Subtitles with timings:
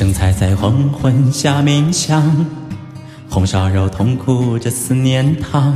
[0.00, 2.46] 生菜在黄昏下冥想，
[3.28, 5.74] 红烧肉痛哭着思念汤。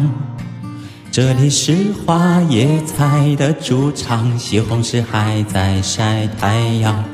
[1.13, 1.77] 这里是
[2.07, 7.05] 花椰菜的主场，西红柿还在晒太阳。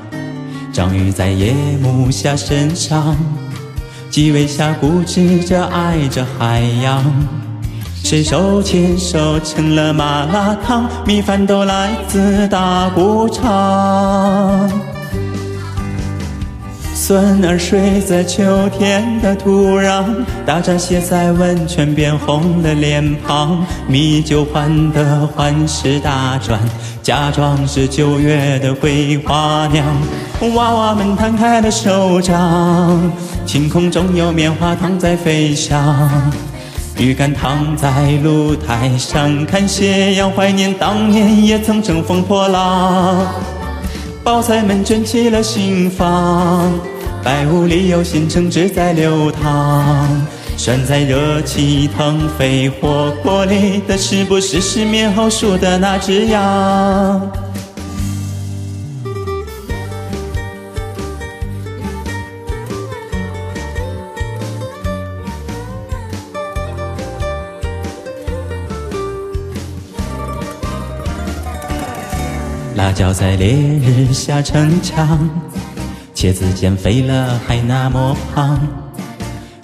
[0.72, 1.52] 章鱼在夜
[1.82, 3.16] 幕下身上，
[4.08, 7.04] 基围虾固执着爱着海洋。
[8.04, 10.88] 谁手牵手成了麻辣烫？
[11.04, 14.70] 米饭都来自大鼓场。
[17.10, 20.04] 孙儿睡在秋天的土壤，
[20.46, 23.66] 大闸蟹在温泉变红了脸庞。
[23.88, 26.60] 米酒换得欢事大转，
[27.02, 29.84] 假装是九月的桂花酿。
[30.54, 33.12] 娃娃们摊开了手掌，
[33.44, 35.98] 晴空中有棉花糖在飞翔。
[36.96, 37.90] 鱼竿躺在
[38.22, 43.26] 露台上看斜阳，怀念当年也曾乘风破浪。
[44.22, 46.70] 包菜们卷起了心房。
[47.22, 50.08] 白雾里有新橙汁在流淌，
[50.56, 57.30] 拴在热气腾飞火锅里的是不是失眠后数的那只羊？
[72.76, 75.28] 辣椒在烈日下逞强。
[76.20, 78.60] 茄子减肥了还那么胖，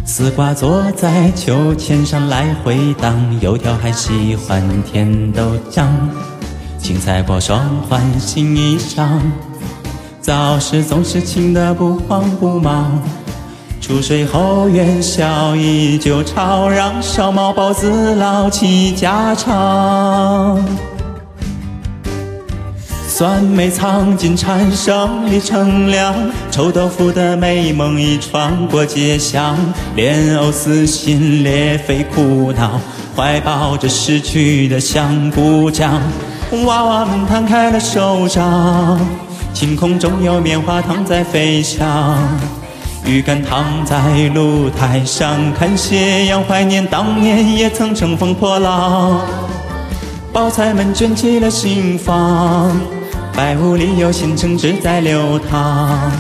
[0.07, 5.87] 丝瓜坐在秋千上来回荡，油条还喜欢甜豆浆，
[6.79, 9.21] 青菜裹双换新衣裳，
[10.23, 13.03] 早市总是清得不慌不忙，
[13.83, 20.56] 出水后元宵依旧吵嚷，烧毛包子唠起家常。
[23.19, 26.15] 酸梅藏进蝉声里乘凉，
[26.50, 29.56] 臭豆腐的美梦已穿过街巷，
[29.94, 32.78] 莲藕撕心裂肺苦恼，
[33.16, 35.99] 怀抱着逝去的香菇酱。
[36.66, 39.00] 娃娃们摊开了手掌，
[39.54, 42.19] 晴空中有棉花糖在飞翔。
[43.03, 49.22] 鱼竿躺在露台上看斜阳，怀念当年也曾乘风破浪。
[50.34, 52.78] 包菜们卷起了心房。
[53.36, 56.10] 白雾里有新橙汁在流淌，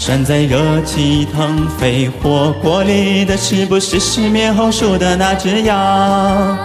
[0.00, 6.58] 拴在热气腾飞火锅里的是不是失眠后数的那只羊？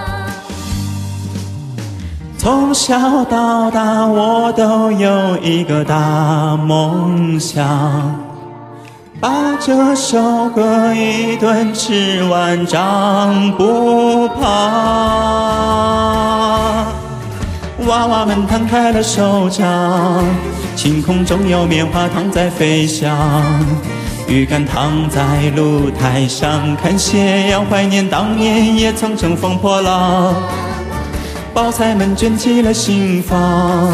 [2.35, 8.19] 从小到大我都有一个大梦想，
[9.19, 9.29] 把
[9.59, 15.30] 这首歌一顿吃完长不胖。
[18.21, 20.23] 他们摊开了手掌，
[20.75, 23.17] 晴空中有棉花糖在飞翔。
[24.27, 30.35] 鱼竿躺在露台上看斜阳，怀念当年也曾乘风破浪。
[31.51, 33.91] 包菜们卷起了心房，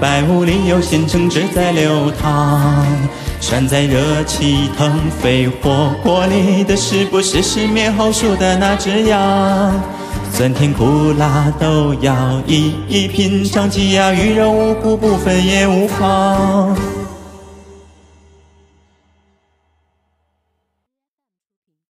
[0.00, 2.84] 白雾里有鲜橙汁在流淌。
[3.40, 9.72] 拴在热气腾飞火锅里的是不是失眠后数的那只羊？
[10.40, 16.74] 酸甜苦辣都要一一品尝，鸡鸭鱼肉五谷不分也无妨。